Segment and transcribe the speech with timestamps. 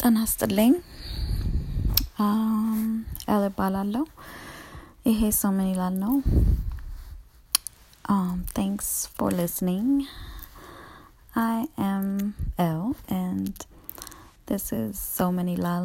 [0.00, 0.72] ጤና ይስጥልኝ
[3.32, 4.04] ኤል እባላለሁ
[5.10, 6.14] ይሄ ሰው ምን ይላል ነው
[8.14, 9.88] um, thanks for listening
[11.34, 12.06] i am
[12.58, 13.54] l and
[14.46, 15.84] this is so many lal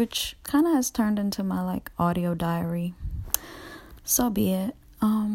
[0.00, 2.88] which kind of has turned into my like audio diary
[4.04, 5.32] so be it um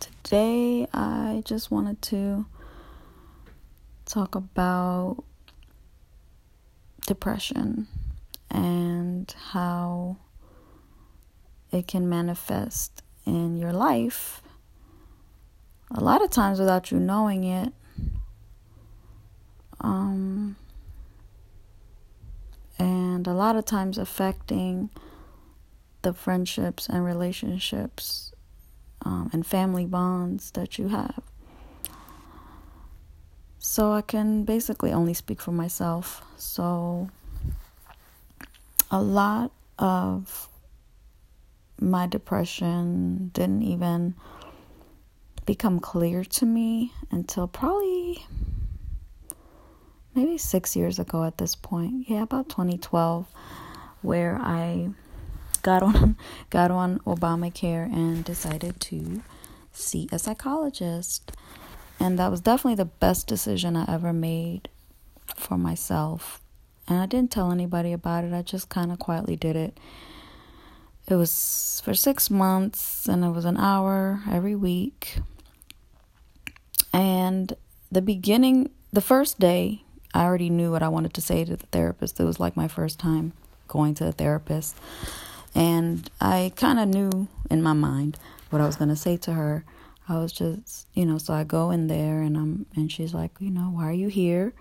[0.00, 2.44] today i just wanted to
[4.06, 5.16] talk about
[7.09, 7.87] depression
[8.51, 10.15] and how
[11.71, 14.43] it can manifest in your life
[15.89, 17.73] a lot of times without you knowing it.
[19.81, 20.55] Um,
[22.77, 24.91] and a lot of times affecting
[26.03, 28.33] the friendships and relationships
[29.01, 31.23] um, and family bonds that you have.
[33.71, 36.23] So I can basically only speak for myself.
[36.37, 37.11] So
[38.89, 40.49] a lot of
[41.79, 44.15] my depression didn't even
[45.45, 48.25] become clear to me until probably
[50.15, 52.09] maybe six years ago at this point.
[52.09, 53.27] Yeah, about 2012,
[54.01, 54.89] where I
[55.61, 56.17] got on
[56.49, 59.21] got on Obamacare and decided to
[59.71, 61.33] see a psychologist.
[61.99, 64.69] And that was definitely the best decision I ever made
[65.35, 66.41] for myself.
[66.87, 68.33] And I didn't tell anybody about it.
[68.33, 69.77] I just kind of quietly did it.
[71.07, 75.17] It was for six months, and it was an hour every week.
[76.93, 77.53] And
[77.91, 79.83] the beginning, the first day,
[80.13, 82.19] I already knew what I wanted to say to the therapist.
[82.19, 83.33] It was like my first time
[83.67, 84.75] going to a therapist.
[85.53, 88.17] And I kind of knew in my mind
[88.49, 89.63] what I was going to say to her.
[90.09, 93.31] I was just, you know, so I go in there and I'm and she's like,
[93.39, 94.53] you know, why are you here?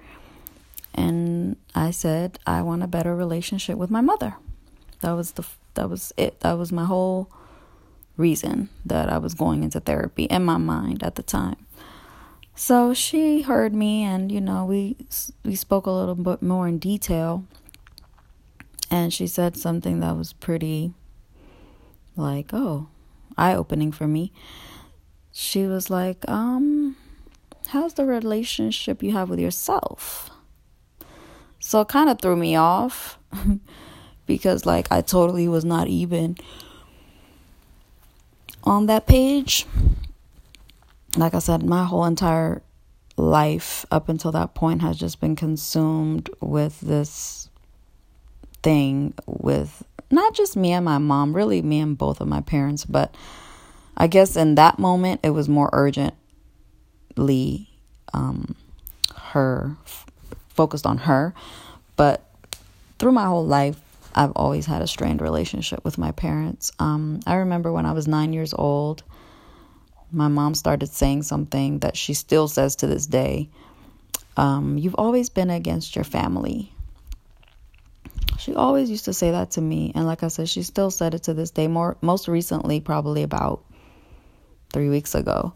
[0.94, 4.36] And I said, I want a better relationship with my mother.
[5.00, 6.40] That was the that was it.
[6.40, 7.30] That was my whole
[8.18, 11.56] reason that I was going into therapy in my mind at the time.
[12.54, 14.96] So she heard me and you know, we
[15.44, 17.44] we spoke a little bit more in detail.
[18.90, 20.92] And she said something that was pretty
[22.16, 22.88] like, oh,
[23.36, 24.32] eye-opening for me.
[25.40, 26.96] She was like, um,
[27.68, 30.30] how's the relationship you have with yourself?
[31.60, 33.20] So it kind of threw me off
[34.26, 36.38] because, like, I totally was not even
[38.64, 39.64] on that page.
[41.16, 42.60] Like I said, my whole entire
[43.16, 47.48] life up until that point has just been consumed with this
[48.64, 52.84] thing with not just me and my mom, really me and both of my parents,
[52.84, 53.14] but
[53.98, 57.68] I guess in that moment it was more urgently
[58.14, 58.54] um,
[59.16, 60.06] her f-
[60.48, 61.34] focused on her,
[61.96, 62.24] but
[62.98, 63.80] through my whole life
[64.14, 66.72] I've always had a strained relationship with my parents.
[66.78, 69.02] Um, I remember when I was nine years old,
[70.10, 73.48] my mom started saying something that she still says to this day.
[74.36, 76.72] Um, You've always been against your family.
[78.38, 81.14] She always used to say that to me, and like I said, she still said
[81.14, 81.66] it to this day.
[81.66, 83.64] More, most recently, probably about
[84.72, 85.52] three weeks ago.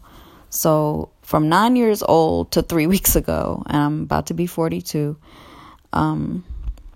[0.49, 5.17] So from nine years old to three weeks ago, and I'm about to be 42.
[5.93, 6.43] Um,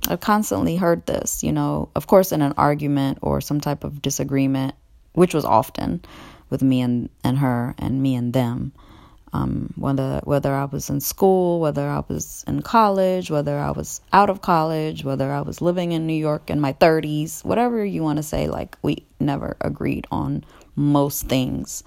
[0.07, 4.01] I've constantly heard this, you know, of course, in an argument or some type of
[4.01, 4.75] disagreement,
[5.13, 6.01] which was often
[6.49, 8.73] with me and, and her and me and them.
[9.33, 13.99] Um, whether whether I was in school, whether I was in college, whether I was
[14.13, 18.03] out of college, whether I was living in New York in my 30s, whatever you
[18.03, 20.45] want to say, like we never agreed on
[20.77, 21.83] most things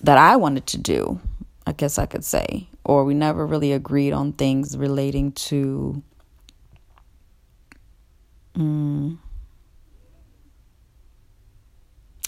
[0.00, 1.20] that I wanted to do,
[1.66, 6.02] I guess I could say, or we never really agreed on things relating to
[8.54, 9.20] um,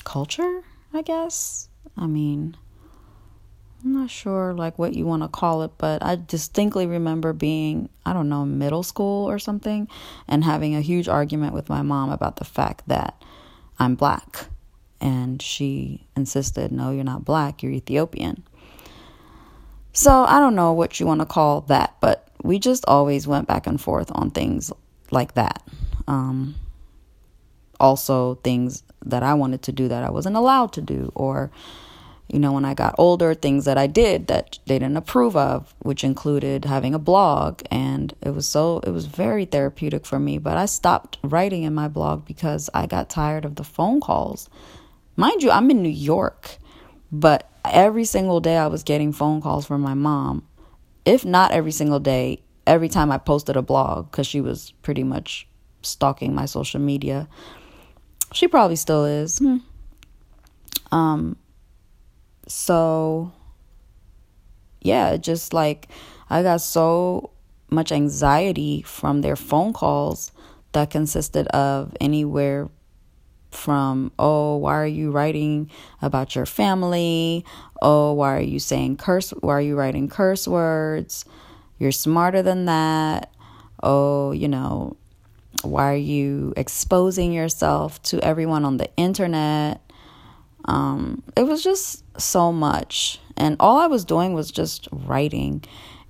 [0.04, 1.68] culture, I guess.
[1.96, 2.56] I mean,
[3.84, 7.88] I'm not sure like what you want to call it, but I distinctly remember being,
[8.04, 9.88] I don't know, middle school or something
[10.26, 13.22] and having a huge argument with my mom about the fact that
[13.78, 14.46] I'm black.
[15.00, 18.42] And she insisted, no, you're not black, you're Ethiopian.
[19.92, 23.48] So I don't know what you want to call that, but we just always went
[23.48, 24.72] back and forth on things
[25.10, 25.62] like that.
[26.06, 26.54] Um,
[27.80, 31.50] also, things that I wanted to do that I wasn't allowed to do, or,
[32.28, 35.74] you know, when I got older, things that I did that they didn't approve of,
[35.78, 37.62] which included having a blog.
[37.70, 40.38] And it was so, it was very therapeutic for me.
[40.38, 44.48] But I stopped writing in my blog because I got tired of the phone calls.
[45.18, 46.58] Mind you, I'm in New York,
[47.10, 50.46] but every single day I was getting phone calls from my mom.
[51.04, 55.02] If not every single day, every time I posted a blog because she was pretty
[55.02, 55.48] much
[55.82, 57.26] stalking my social media.
[58.32, 59.38] She probably still is.
[59.38, 59.56] Hmm.
[60.92, 61.36] Um
[62.46, 63.32] so
[64.80, 65.88] yeah, just like
[66.30, 67.30] I got so
[67.70, 70.30] much anxiety from their phone calls
[70.70, 72.68] that consisted of anywhere
[73.50, 75.70] from oh why are you writing
[76.02, 77.44] about your family?
[77.80, 81.24] Oh why are you saying curse why are you writing curse words?
[81.78, 83.32] You're smarter than that.
[83.82, 84.96] Oh you know
[85.62, 89.80] why are you exposing yourself to everyone on the internet?
[90.66, 93.20] Um, it was just so much.
[93.36, 95.64] And all i was doing was just writing.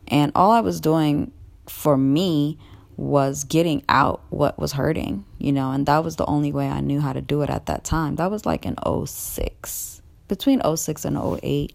[0.08, 1.32] And all i was doing
[1.66, 2.58] for me
[2.98, 6.80] was getting out what was hurting, you know, and that was the only way I
[6.80, 8.16] knew how to do it at that time.
[8.16, 8.74] That was like in
[9.06, 10.02] 06.
[10.26, 11.72] Between 06 and 08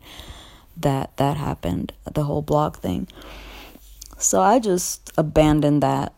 [0.75, 3.07] that that happened, the whole blog thing.
[4.17, 6.13] So I just abandoned that.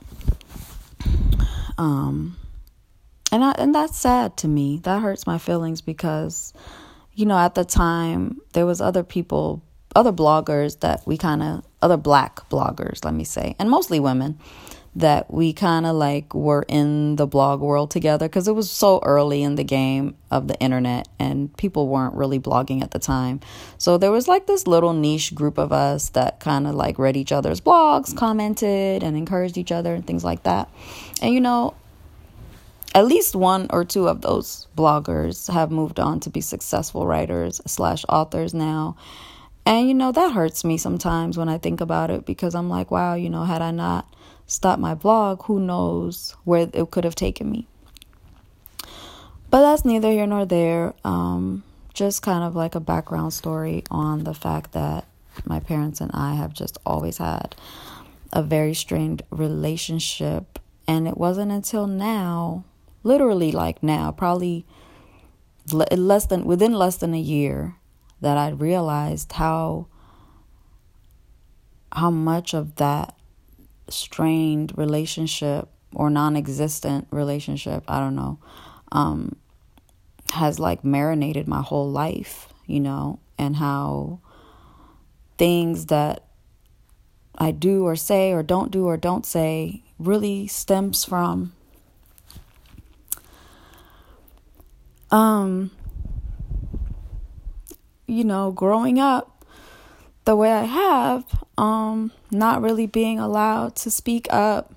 [1.78, 2.38] Um
[3.32, 4.80] and I, and that's sad to me.
[4.84, 6.52] That hurts my feelings because
[7.14, 9.62] you know, at the time there was other people,
[9.96, 14.40] other bloggers that we kind of other black bloggers, let me say, and mostly women
[14.96, 19.02] that we kind of like were in the blog world together because it was so
[19.04, 23.42] early in the game of the internet and people weren't really blogging at the time.
[23.78, 27.18] So there was like this little niche group of us that kind of like read
[27.18, 30.70] each other's blogs, commented, and encouraged each other and things like that.
[31.22, 31.74] And you know,
[32.94, 37.60] at least one or two of those bloggers have moved on to be successful writers
[37.68, 38.96] slash authors now.
[39.66, 42.92] And you know, that hurts me sometimes when I think about it because I'm like,
[42.92, 44.08] wow, you know, had I not
[44.48, 47.68] stop my blog, who knows where it could have taken me.
[49.50, 50.94] But that's neither here nor there.
[51.04, 51.64] Um,
[51.94, 55.06] just kind of like a background story on the fact that
[55.46, 57.56] my parents and I have just always had
[58.34, 60.60] a very strained relationship.
[60.88, 62.66] And it wasn't until now,
[63.04, 64.66] literally like now, probably
[65.72, 67.76] less than within less than a year,
[68.22, 69.88] that I realized how
[71.92, 73.16] how much of that
[73.90, 78.40] strained relationship or non-existent relationship i don't know
[78.92, 79.36] um,
[80.34, 84.20] has like marinated my whole life you know and how
[85.38, 86.26] things that
[87.38, 91.54] i do or say or don't do or don't say really stems from
[95.12, 95.72] um
[98.08, 99.35] you know growing up
[100.26, 101.24] the way I have,
[101.58, 104.74] um, not really being allowed to speak up,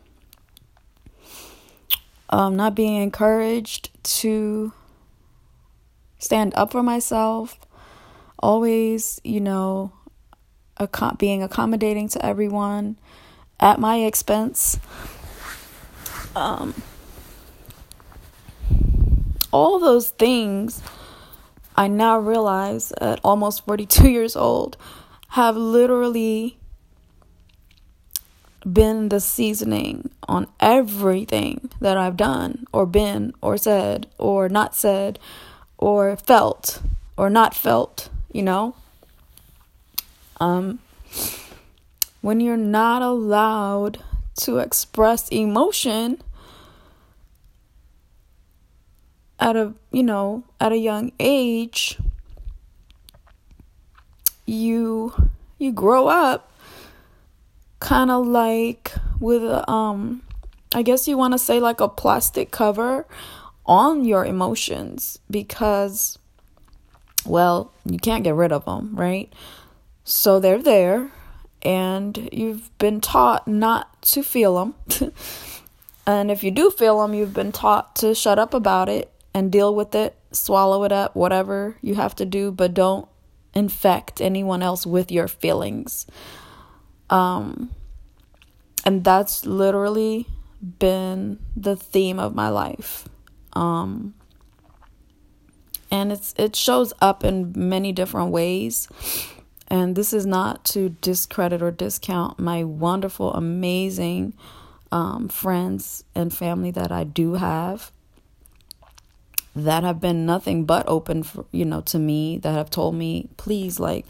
[2.28, 3.90] um, not being encouraged
[4.20, 4.72] to
[6.18, 7.58] stand up for myself,
[8.38, 9.92] always, you know,
[10.78, 12.98] ac- being accommodating to everyone
[13.58, 14.78] at my expense.
[16.36, 16.74] Um,
[19.50, 20.82] all those things
[21.74, 24.76] I now realize at almost 42 years old
[25.28, 26.58] have literally
[28.70, 35.19] been the seasoning on everything that I've done or been or said or not said
[35.76, 36.82] or felt
[37.16, 38.75] or not felt, you know?
[40.40, 40.80] Um
[42.20, 44.02] when you're not allowed
[44.40, 46.20] to express emotion
[49.38, 51.99] at a, you know, at a young age,
[54.49, 55.12] you
[55.59, 56.50] you grow up
[57.81, 60.23] kind of like with a, um
[60.75, 63.07] I guess you want to say like a plastic cover
[63.67, 66.19] on your emotions because
[67.26, 69.33] well, you can't get rid of them, right?
[70.05, 71.11] So they're there
[71.62, 75.12] and you've been taught not to feel them.
[76.07, 79.52] and if you do feel them, you've been taught to shut up about it and
[79.52, 83.09] deal with it, swallow it up, whatever you have to do, but don't
[83.58, 86.06] infect anyone else with your feelings.
[87.10, 87.74] Um,
[88.84, 90.26] and that's literally
[90.78, 93.08] been the theme of my life.
[93.52, 94.14] Um,
[95.90, 98.88] and it's it shows up in many different ways.
[99.68, 104.32] And this is not to discredit or discount my wonderful, amazing
[104.90, 107.92] um, friends and family that I do have
[109.64, 113.28] that have been nothing but open for you know to me that have told me
[113.36, 114.06] please like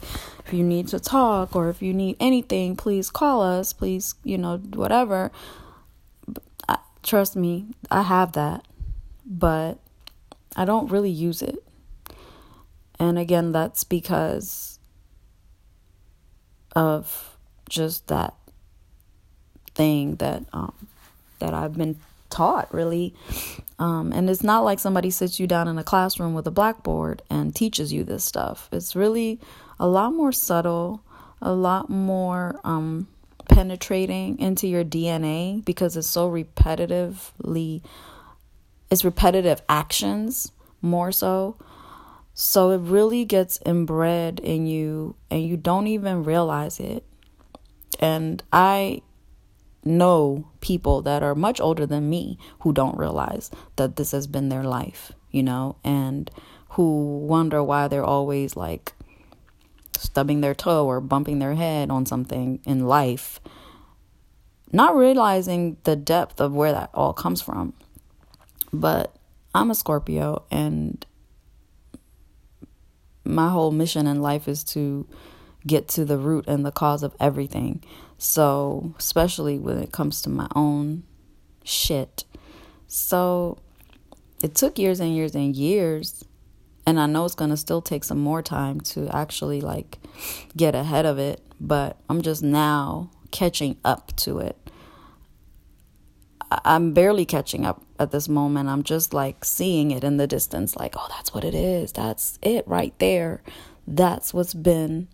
[0.46, 4.38] if you need to talk or if you need anything please call us please you
[4.38, 5.30] know whatever.
[6.68, 8.66] I, trust me i have that
[9.24, 9.78] but
[10.56, 11.62] i don't really use it.
[13.00, 14.78] And again that's because
[16.74, 17.36] of
[17.68, 18.34] just that
[19.74, 20.74] thing that um,
[21.38, 21.96] that I've been
[22.30, 23.14] taught really.
[23.78, 27.22] Um, and it's not like somebody sits you down in a classroom with a blackboard
[27.30, 28.68] and teaches you this stuff.
[28.72, 29.40] It's really
[29.78, 31.02] a lot more subtle,
[31.40, 33.06] a lot more um,
[33.48, 37.82] penetrating into your DNA because it's so repetitively,
[38.90, 41.56] it's repetitive actions more so.
[42.34, 47.04] So it really gets inbred in you and you don't even realize it.
[47.98, 49.02] And I
[49.88, 54.48] know people that are much older than me who don't realize that this has been
[54.48, 56.30] their life, you know, and
[56.70, 58.92] who wonder why they're always like
[59.96, 63.40] stubbing their toe or bumping their head on something in life,
[64.72, 67.72] not realizing the depth of where that all comes from.
[68.72, 69.16] But
[69.54, 71.04] I'm a Scorpio and
[73.24, 75.06] my whole mission in life is to
[75.66, 77.82] get to the root and the cause of everything.
[78.18, 81.04] So, especially when it comes to my own
[81.62, 82.24] shit.
[82.88, 83.58] So,
[84.42, 86.24] it took years and years and years.
[86.84, 89.98] And I know it's going to still take some more time to actually like
[90.56, 94.56] get ahead of it, but I'm just now catching up to it.
[96.50, 98.70] I'm barely catching up at this moment.
[98.70, 101.92] I'm just like seeing it in the distance, like, oh, that's what it is.
[101.92, 103.42] That's it right there.
[103.86, 105.08] That's what's been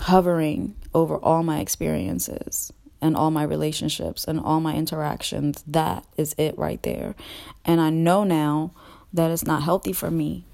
[0.00, 5.62] hovering over all my experiences and all my relationships and all my interactions.
[5.66, 7.14] That is it right there.
[7.64, 8.72] And I know now
[9.12, 10.44] that it's not healthy for me.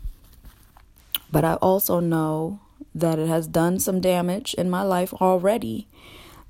[1.33, 2.61] But I also know
[2.95, 5.87] that it has done some damage in my life already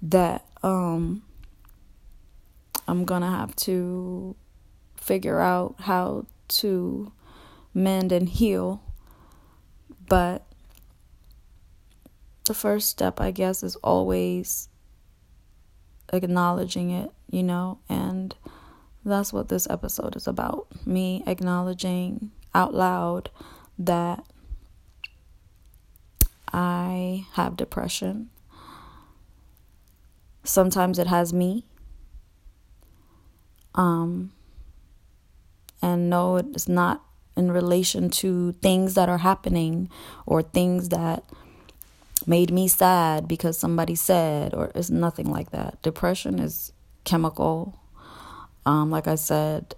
[0.00, 1.22] that um
[2.88, 4.34] I'm going to have to
[4.96, 7.12] figure out how to
[7.72, 8.82] mend and heal.
[10.08, 10.44] But
[12.44, 14.68] the first step, I guess, is always
[16.12, 18.34] acknowledging it, you know, and
[19.04, 20.66] that's what this episode is about.
[20.86, 23.30] Me acknowledging out loud
[23.78, 24.24] that
[26.52, 28.30] I have depression.
[30.44, 31.66] Sometimes it has me.
[33.74, 34.32] Um,
[35.80, 37.04] and no, it's not
[37.36, 39.88] in relation to things that are happening
[40.26, 41.24] or things that
[42.26, 45.80] made me sad because somebody said, or it's nothing like that.
[45.82, 46.72] Depression is
[47.04, 47.80] chemical.
[48.66, 49.74] Um, like I said,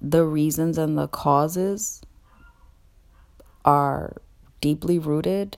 [0.00, 2.02] the reasons and the causes
[3.64, 4.20] are
[4.60, 5.56] deeply rooted.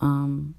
[0.00, 0.54] Um,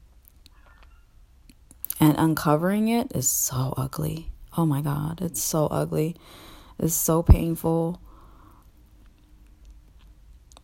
[2.00, 4.32] and uncovering it is so ugly.
[4.58, 6.16] Oh my God, it's so ugly.
[6.80, 8.02] It's so painful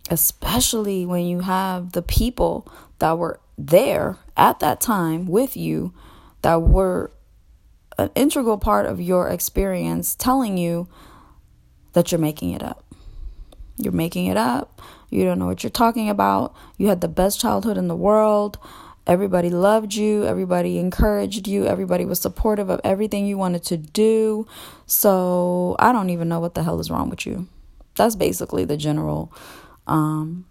[0.10, 2.68] especially when you have the people
[3.00, 5.94] that were there at that time with you
[6.42, 7.12] that were
[7.98, 10.88] an integral part of your experience telling you
[11.94, 12.86] that you're making it up.
[13.78, 14.82] You're making it up.
[15.10, 16.56] You don't know what you're talking about.
[16.78, 18.58] You had the best childhood in the world.
[19.08, 20.26] Everybody loved you.
[20.26, 21.66] Everybody encouraged you.
[21.66, 24.48] Everybody was supportive of everything you wanted to do.
[24.86, 27.48] So I don't even know what the hell is wrong with you.
[27.96, 29.34] That's basically the general
[29.88, 30.46] um,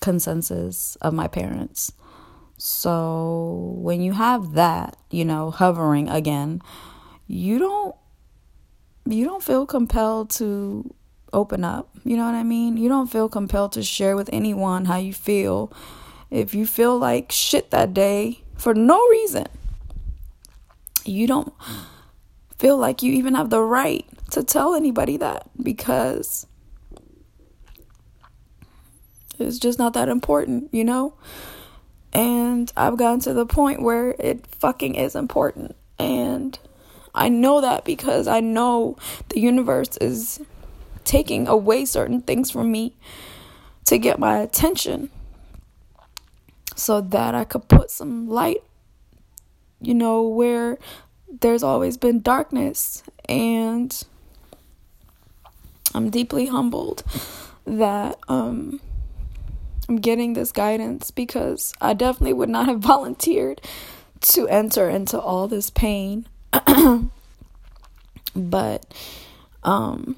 [0.00, 1.92] consensus of my parents.
[2.64, 6.62] So when you have that, you know, hovering again,
[7.26, 7.96] you don't
[9.04, 10.94] you don't feel compelled to
[11.32, 11.90] open up.
[12.04, 12.76] You know what I mean?
[12.76, 15.72] You don't feel compelled to share with anyone how you feel.
[16.30, 19.48] If you feel like shit that day for no reason,
[21.04, 21.52] you don't
[22.58, 26.46] feel like you even have the right to tell anybody that because
[29.40, 31.14] it's just not that important, you know?
[32.12, 35.76] And I've gotten to the point where it fucking is important.
[35.98, 36.58] And
[37.14, 38.96] I know that because I know
[39.28, 40.40] the universe is
[41.04, 42.96] taking away certain things from me
[43.84, 45.10] to get my attention
[46.76, 48.62] so that I could put some light,
[49.80, 50.78] you know, where
[51.40, 53.02] there's always been darkness.
[53.28, 54.02] And
[55.94, 57.02] I'm deeply humbled
[57.66, 58.80] that, um,
[59.92, 63.60] I'm getting this guidance because I definitely would not have volunteered
[64.22, 66.26] to enter into all this pain.
[68.34, 68.86] but
[69.62, 70.16] um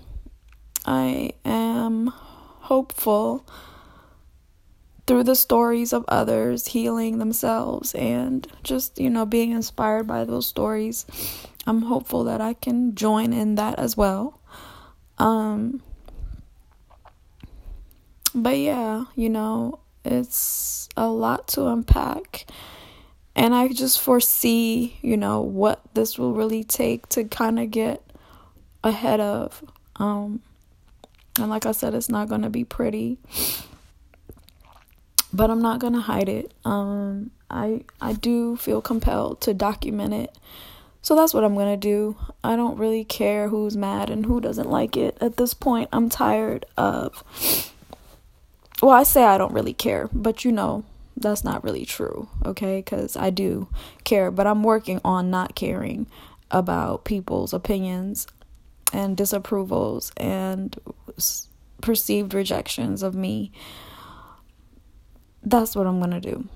[0.86, 3.44] I am hopeful
[5.08, 10.46] through the stories of others healing themselves and just, you know, being inspired by those
[10.46, 11.04] stories.
[11.66, 14.40] I'm hopeful that I can join in that as well.
[15.18, 15.82] Um
[18.34, 22.46] but yeah, you know, it's a lot to unpack.
[23.36, 28.02] and I just foresee, you know, what this will really take to kind of get
[28.84, 29.62] ahead of.
[29.96, 30.40] Um,
[31.40, 33.18] and like I said, it's not going to be pretty,
[35.32, 36.52] but I'm not going to hide it.
[36.64, 40.36] Um, I I do feel compelled to document it.
[41.02, 42.16] So that's what I'm going to do.
[42.42, 45.18] I don't really care who's mad and who doesn't like it.
[45.20, 47.22] At this point, I'm tired of
[48.84, 50.84] Well, I say I don't really care, but you know,
[51.16, 52.82] that's not really true, okay?
[52.82, 53.68] Cuz I do
[54.04, 56.06] care, but I'm working on not caring
[56.50, 58.26] about people's opinions
[58.92, 60.78] and disapprovals and
[61.80, 63.52] perceived rejections of me.
[65.42, 66.46] That's what I'm to do.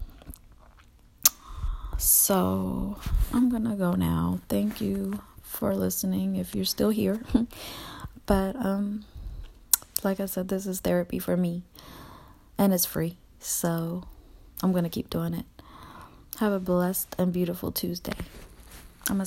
[1.96, 2.98] So
[3.32, 4.40] I'm to go now.
[4.50, 7.22] Thank you for listening if you're still here.
[8.26, 9.06] but um
[10.04, 11.62] like I said this is therapy for me
[12.58, 13.16] and it's free.
[13.38, 14.04] So
[14.62, 15.46] I'm going to keep doing it.
[16.38, 18.16] Have a blessed and beautiful Tuesday.
[19.08, 19.26] I'm a